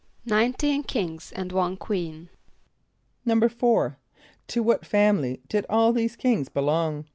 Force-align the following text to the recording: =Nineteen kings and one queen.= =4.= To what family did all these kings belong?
=Nineteen 0.25 0.81
kings 0.81 1.31
and 1.31 1.51
one 1.51 1.77
queen.= 1.77 2.29
=4.= 3.27 3.95
To 4.47 4.63
what 4.63 4.83
family 4.83 5.43
did 5.47 5.63
all 5.69 5.93
these 5.93 6.15
kings 6.15 6.49
belong? 6.49 7.05